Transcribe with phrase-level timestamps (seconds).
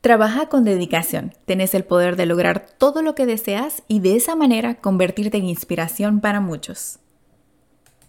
[0.00, 4.34] Trabaja con dedicación, tenés el poder de lograr todo lo que deseas y de esa
[4.34, 7.00] manera convertirte en inspiración para muchos.